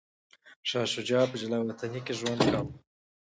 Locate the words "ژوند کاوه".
2.19-2.71